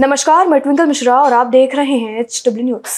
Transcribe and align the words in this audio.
नमस्कार, 0.00 0.46
मैं 0.48 0.60
ट्विंकल 0.60 0.86
मिश्रा 0.86 1.16
और 1.22 1.32
आप 1.32 1.46
देख 1.46 1.74
रहे 1.74 1.96
हैं 1.98 2.20
H 2.20 2.42
W 2.46 2.64
news 2.64 2.92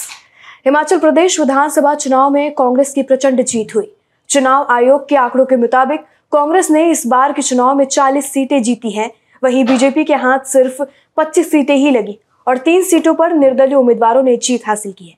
Himachal 0.65 0.99
Pradesh 0.99 1.39
विधानसभा 1.41 1.95
चुनाव 1.95 2.31
में 2.31 2.55
कांग्रेस 2.55 2.93
की 2.93 3.03
प्रचंड 3.03 3.43
जीत 3.43 3.75
हुई। 3.77 3.91
चुनाव 4.31 4.67
आयोग 4.71 5.09
के 5.09 5.17
आंकड़ों 5.17 5.47
के 5.47 5.57
मुताबिक 5.57 6.01
कांग्रेस 6.33 6.71
ने 6.71 6.91
इस 6.91 7.07
बार 7.07 7.33
के 7.33 7.43
चुनाव 7.43 7.75
में 7.75 7.85
40 7.85 8.33
सीटें 8.33 8.63
जीती 8.63 8.91
हैं। 8.91 9.11
वहीं 9.45 9.65
बीजेपी 9.65 10.05
के 10.05 10.15
हाथ 10.15 10.47
सिर्फ़ 10.47 10.83
25 11.17 11.51
सीटें 11.51 11.75
ही 11.75 11.91
लगी 11.91 12.19
और 12.47 12.59
तीन 12.59 12.83
सीटों 12.83 13.15
पर 13.15 13.33
निर्दलीय 13.33 13.75
उम्मीदवारों 13.75 14.23
ने 14.23 14.37
जीत 14.37 14.67
हासिल 14.67 14.93
की 14.93 15.07
है। 15.07 15.15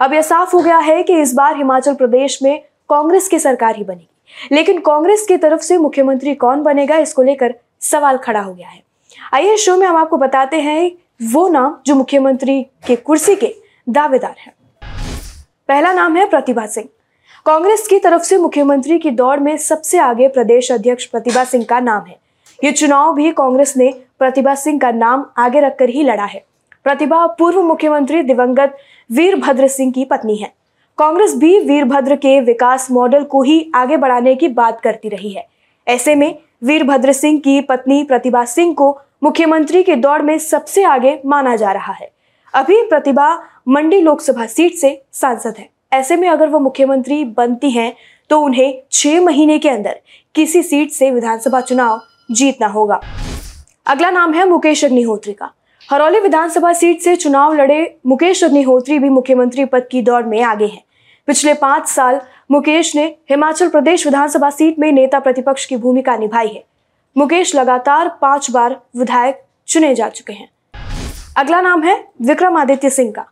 अब 0.00 0.12
यह 0.12 0.22
साफ़ 0.22 0.56
हो 0.56 0.62
गया 0.62 0.78
है 0.78 1.02
कि 1.02 1.20
इस 1.20 1.34
बार 1.34 1.56
हिमाचल 1.56 1.94
प्रदेश 1.94 2.42
में 2.42 2.58
कांग्रेस 2.88 3.28
की 3.28 3.38
सरकार 3.38 3.76
ही 3.76 3.84
बनेगी। 3.84 4.54
लेकिन 4.54 4.80
कांग्रेस 4.80 5.26
की 5.26 5.36
तरफ़ 5.36 5.60
से 5.60 5.78
मुख्यमंत्री 5.78 6.34
कौन 6.34 6.62
बनेगा, 6.62 6.96
इसको 6.96 7.22
लेकर 7.22 7.54
सवाल 7.80 8.18
खड़ा 8.18 8.40
हो 8.40 8.54
गया 8.54 8.68
है। 8.68 8.82
आइए 9.34 9.56
शो 9.56 9.76
में 9.76 9.86
हम 9.86 9.96
आपको 9.96 10.16
बताते 10.16 10.60
हैं 10.60 10.90
वो 11.20 11.48
नाम 11.48 11.76
जो 11.86 11.94
मुख्यमंत्री 11.94 12.62
के 12.86 12.96
कुर्सी 12.96 13.36
के 13.36 13.54
दावेदार 13.88 14.34
हैं। 14.38 14.52
पहला 15.68 15.92
नाम 15.92 16.16
है 16.16 16.26
प्रतिभा 16.26 16.66
सिंह। 16.66 16.88
कांग्रेस 17.46 17.86
की 17.88 17.98
तरफ़ 17.98 18.22
से 18.22 18.38
मुख्यमंत्री 18.38 18.98
की 18.98 19.10
दौड़ 19.10 19.38
में 19.40 19.56
सबसे 19.56 19.98
आगे 19.98 20.28
प्रदेश 20.28 20.72
अध्यक्ष 20.72 21.04
प्रतिभा 21.04 21.44
सिंह 21.44 21.64
का 21.64 21.80
नाम 21.80 22.04
है। 22.04 22.18
ये 22.64 22.72
चुनाव 22.72 23.14
भी 23.14 23.30
कांग्रेस 23.30 23.76
ने 23.76 23.94
प्रतिभा 24.18 24.54
सिंह 24.54 24.78
का 24.78 24.90
नाम 24.90 25.26
आगे 25.38 25.60
रखकर 25.60 25.88
ही 25.88 26.02
लड़ा 26.02 26.24
है। 26.24 26.44
प्रतिभा 26.84 27.26
पूर्व 27.26 27.62
मुख्यमंत्री 27.62 28.22
दिवंगत 28.22 28.76
वीरभद्र 29.12 29.68
सिंह 29.68 29.92
की 29.92 30.04
पत्नी 30.04 30.36
है। 30.36 30.52
कांग्रेस 30.98 31.34
भी 31.34 31.58
वीरभद्र 31.60 32.16
के 32.16 32.40
विकास 32.40 32.90
मॉडल 32.90 33.24
को 33.24 33.42
ही 33.42 33.70
आगे 33.74 33.96
बढ़ाने 33.96 34.34
की 34.34 34.48
बात 34.48 34.80
करती 34.80 35.08
रही 35.08 35.30
है। 35.30 35.46
ऐसे 35.86 36.14
में 36.14 36.38
वीरभद्र 36.62 37.12
सिंह 37.12 37.38
की 37.38 37.60
पत्नी 37.60 38.02
प्रतिभा 38.04 38.44
सिंह 38.44 38.74
को 38.74 38.90
मुख्यमंत्री 39.22 39.82
की 39.82 39.94
दौड़ 39.94 40.20
में 40.22 40.38
सबसे 40.38 40.84
आगे 40.84 41.18
माना 41.26 41.56
जा 41.56 41.72
रहा 41.72 41.92
है। 41.92 42.10
अभी 42.54 42.82
प्रतिभा 42.82 43.28
मंडी 43.68 44.00
लोकसभा 44.00 44.46
सीट 44.46 44.74
से 44.74 45.00
सांसद 45.12 45.54
है। 45.58 45.68
ऐसे 45.92 46.16
में 46.16 46.28
अगर 46.28 46.48
वो 46.48 46.58
मुख्यमंत्री 46.58 47.24
बनती 47.26 47.70
हैं 47.70 47.92
तो 48.30 48.40
उन्हें 48.40 48.82
छह 48.92 49.20
महीने 49.20 49.58
के 49.58 49.68
अंदर 49.68 50.00
किसी 50.34 50.62
सीट 50.62 50.90
से 50.90 51.10
विधानसभा 51.10 51.60
चुनाव 51.60 52.00
जीतना 52.30 52.66
होगा। 52.66 53.00
अगला 53.86 54.10
नाम 54.10 54.34
है 54.34 54.48
मुकेश 54.48 54.84
अग्निहोत्री 54.84 55.32
का। 55.32 55.50
हरौली 55.82 56.20
विधानसभा 56.20 56.72
सीट 56.72 57.00
से 57.00 57.16
चुनाव 57.16 57.54
लड़े 57.54 57.96
मुकेश 58.06 58.42
अग्निहोत्री 58.44 58.98
भी 58.98 59.08
मुख्यमंत्री 59.08 59.64
पद 59.64 59.86
की 59.90 60.02
दौड़ 60.02 60.24
में 60.24 60.42
आगे 60.42 60.66
हैं। 60.66 60.82
पिछले 61.28 61.54
पाँच 61.54 61.86
साल 61.88 62.20
मुकेश 62.50 62.94
ने 62.96 63.04
हिमाचल 63.30 63.68
प्रदेश 63.68 64.04
विधानसभा 64.06 64.48
सीट 64.50 64.78
में 64.78 64.90
नेता 64.92 65.18
प्रतिपक्ष 65.18 65.64
की 65.66 65.76
भूमिका 65.76 66.16
निभाई 66.16 66.48
है। 66.48 66.62
मुकेश 67.16 67.54
लगातार 67.54 68.08
पाँच 68.22 68.50
बार 68.50 68.76
विधायक 68.96 69.40
चुने 69.68 69.94
जा 69.94 70.08
चुके 70.08 70.32
हैं। 70.32 70.48
अगला 71.36 71.60
नाम 71.60 71.82
है 71.82 71.96
विक्रमादित्य 72.22 72.90
सिंह 72.90 73.10
का। 73.12 73.24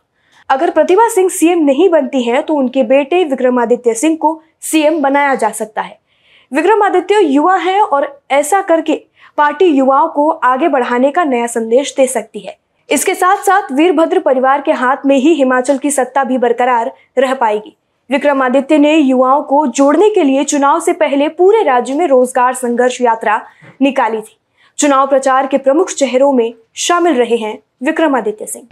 अगर 0.49 0.71
प्रतिभा 0.71 1.07
सिंह 1.09 1.29
सीएम 1.29 1.59
नहीं 1.59 1.89
बनती 1.89 2.23
है 2.23 2.41
तो 2.41 2.55
उनके 2.55 2.83
बेटे 2.83 3.23
विक्रमादित्य 3.23 3.93
सिंह 3.93 4.17
को 4.17 4.41
सीएम 4.61 5.01
बनाया 5.01 5.35
जा 5.35 5.49
सकता 5.51 5.81
है। 5.81 5.97
विक्रमादित्य 6.51 7.19
युवा 7.19 7.55
है 7.57 7.79
और 7.81 8.07
ऐसा 8.31 8.61
करके 8.61 9.01
पार्टी 9.37 9.65
युवाओं 9.67 10.07
को 10.07 10.29
आगे 10.29 10.67
बढ़ाने 10.67 11.11
का 11.11 11.23
नया 11.23 11.47
संदेश 11.47 11.93
दे 11.97 12.07
सकती 12.07 12.39
है। 12.39 12.57
इसके 12.89 13.15
साथ 13.15 13.43
साथ 13.43 13.71
वीरभद्र 13.71 14.19
परिवार 14.19 14.61
के 14.61 14.71
हाथ 14.73 15.05
में 15.05 15.15
ही 15.15 15.33
हिमाचल 15.33 15.77
की 15.77 15.91
सत्ता 15.91 16.23
भी 16.23 16.37
बरकरार 16.37 16.93
रह 17.17 17.33
पाएगी। 17.33 17.75
विक्रमादित्य 18.09 18.77
ने 18.77 18.95
युवाओं 18.95 19.41
को 19.41 19.65
जोड़ने 19.67 20.09
के 20.09 20.23
लिए 20.23 20.43
चुनाव 20.43 20.79
से 20.79 20.93
पहले 20.93 21.27
पूरे 21.29 21.61
राज्य 21.63 21.93
में 21.93 22.05
रोज़गार 22.07 22.53
संघर्ष 22.53 22.99
यात्रा 23.01 23.41
निकाली 23.81 24.17
थी। 24.17 24.37
चुनाव 24.79 25.07
प्रचार 25.07 25.47
के 25.47 25.57
प्रमुख 25.57 25.91
चेहरों 25.91 26.31
में 26.33 26.53
शामिल 26.75 27.13
रहे 27.13 27.37
हैं 27.37 27.57
विक्रमादित्य 27.83 28.45
सिंह। 28.45 28.67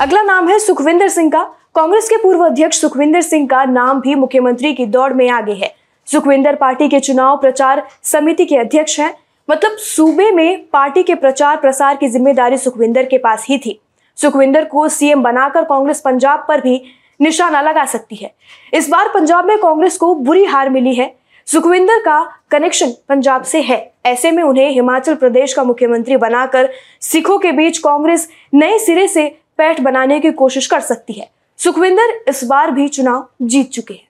अगला 0.00 0.22
नाम 0.22 0.48
है 0.48 0.58
सुखविंदर 0.58 1.08
सिंह 1.08 1.30
का। 1.30 1.42
कांग्रेस 1.74 2.08
के 2.08 2.16
पूर्व 2.16 2.44
अध्यक्ष 2.46 2.80
सुखविंदर 2.80 3.20
सिंह 3.20 3.46
का 3.48 3.64
नाम 3.64 4.00
भी 4.00 4.14
मुख्यमंत्री 4.14 4.72
की 4.74 4.86
दौड़ 4.86 5.12
में 5.12 5.28
आगे 5.30 5.52
है। 5.54 5.74
सुखविंदर 6.08 6.54
पार्टी 6.54 6.88
के 6.88 7.00
चुनाव 7.00 7.36
प्रचार 7.36 7.82
समिति 8.02 8.44
के 8.44 8.56
अध्यक्ष 8.56 8.98
हैं। 9.00 9.14
मतलब 9.48 9.76
सूबे 9.76 10.30
में 10.30 10.64
पार्टी 10.72 11.02
के 11.02 11.14
प्रचार 11.14 11.56
प्रसार 11.56 11.96
की 11.96 12.08
ज़िम्मेदारी 12.08 12.58
सुखविंदर 12.58 13.04
के 13.04 13.18
पास 13.18 13.46
ही 13.48 13.58
थी। 13.58 13.78
सुखविंदर 14.18 14.64
को 14.64 14.88
सीएम 14.88 15.22
बनाकर 15.22 15.64
कांग्रेस 15.64 16.00
पंजाब 16.00 16.44
पर 16.48 16.60
भी 16.60 16.82
निशाना 17.20 17.60
लगा 17.60 17.84
सकती 17.84 18.16
है। 18.16 18.34
इस 18.74 18.88
बार 18.88 19.08
पंजाब 19.08 19.44
में 19.44 19.58
कांग्रेस 19.58 19.96
को 19.96 20.14
बुरी 20.14 20.44
हार 20.44 20.70
मिली 20.70 20.94
है। 20.94 21.14
सुखविंदर 21.46 21.98
का 21.98 22.20
कनेक्शन 22.50 22.90
पंजाब 23.08 23.42
से 23.42 23.60
है। 23.60 23.92
ऐसे 24.06 24.30
में 24.30 24.42
उन्हें 24.42 24.70
हिमाचल 24.70 25.14
प्रदेश 25.14 25.52
का 25.54 25.64
मुख्यमंत्री 25.64 26.16
बनाकर 26.16 26.68
सिखों 27.00 27.38
के 27.38 27.52
बीच 27.52 27.78
कांग्रेस 27.78 28.28
नए 28.54 28.78
सिरे 28.78 29.08
से 29.08 29.28
पैठ 29.58 29.80
बनाने 29.80 30.20
की 30.20 30.32
कोशिश 30.32 30.66
कर 30.66 30.80
सकती 30.80 31.12
है। 31.12 31.30
सुखविंदर 31.58 32.24
इस 32.28 32.44
बार 32.44 32.70
भी 32.70 32.88
चुनाव 32.88 33.28
जीत 33.42 33.70
चुके 33.70 33.94
हैं। 33.94 34.08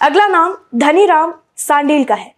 अगला 0.00 0.26
नाम 0.28 0.56
धनीराम 0.74 1.34
सांडील 1.56 2.04
का 2.04 2.14
है। 2.14 2.34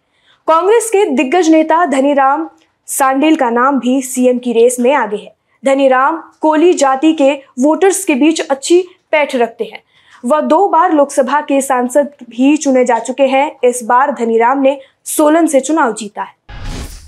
कांग्रेस 0.47 0.89
के 0.89 1.05
दिग्गज 1.05 1.49
नेता 1.49 1.85
धनीराम 1.85 2.49
सांडील 2.87 3.35
का 3.35 3.49
नाम 3.49 3.79
भी 3.79 4.01
सीएम 4.01 4.39
की 4.39 4.53
रेस 4.53 4.79
में 4.79 4.93
आगे 4.93 5.17
है। 5.17 5.33
धनीराम 5.65 6.17
कोली 6.41 6.73
जाति 6.73 7.13
के 7.13 7.33
वोटर्स 7.59 8.03
के 8.05 8.15
बीच 8.15 8.41
अच्छी 8.41 8.83
पैठ 9.13 9.35
रखते 9.35 9.63
हैं। 9.63 9.81
वह 10.23 10.41
दो 10.41 10.67
बार 10.67 10.93
लोकसभा 10.93 11.41
के 11.41 11.61
सांसद 11.61 12.11
भी 12.29 12.55
चुने 12.57 12.83
जा 12.85 12.99
चुके 12.99 13.23
हैं। 13.27 13.49
इस 13.63 13.83
बार 13.83 14.11
धनीराम 14.11 14.61
ने 14.61 14.79
सोलन 15.05 15.47
से 15.47 15.59
चुनाव 15.59 15.93
जीता 15.93 16.21
है। 16.21 16.35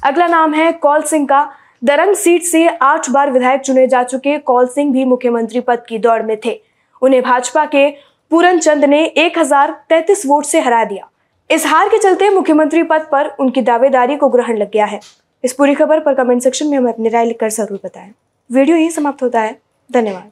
अगला 0.03 0.27
नाम 0.27 0.53
है 0.53 0.71
कौल 0.71 1.01
सिंह 1.03 1.25
का। 1.27 1.47
दरंग 1.83 2.15
सीट 2.15 2.43
से 2.43 2.67
आठ 2.67 3.09
बार 3.09 3.31
विधायक 3.31 3.61
चुने 3.61 3.85
जा 3.87 4.03
चुके 4.03 4.37
कौल 4.39 4.67
सिंह 4.67 4.91
भी 4.93 5.05
मुख्यमंत्री 5.05 5.59
पद 5.61 5.83
की 5.89 5.97
दौड़ 5.99 6.21
में 6.21 6.37
थे। 6.45 6.59
उन्हें 7.01 7.21
भाजपा 7.23 7.65
के 7.65 7.89
पूरन 8.31 8.59
चंद 8.59 8.85
ने 8.85 9.03
एक 9.05 9.37
वोट 10.25 10.45
से 10.45 10.59
हरा 10.59 10.83
दिया। 10.83 11.09
इस 11.49 11.65
हार 11.65 11.89
के 11.89 11.97
चलते 11.97 12.29
मुख्यमंत्री 12.29 12.83
पद 12.83 13.07
पर 13.11 13.27
उनकी 13.39 13.61
दावेदारी 13.61 14.15
को 14.15 14.29
ग्रहण 14.29 14.57
लग 14.57 14.71
गया 14.71 14.85
है। 14.85 14.99
इस 15.43 15.53
पूरी 15.53 15.75
खबर 15.75 15.99
पर 15.99 16.13
कमेंट 16.13 16.41
सेक्शन 16.41 16.67
में 16.67 16.77
हमें 16.77 16.91
अपनी 16.93 17.09
राय 17.09 17.25
लिखकर 17.25 17.49
ज़रूर 17.49 17.79
बताएँ। 17.85 18.11
वीडियो 18.49 18.77
यही 18.77 18.89
समाप्त 18.91 19.23
होता 19.23 19.41
है। 19.41 19.57
धन्यवाद। 19.89 20.31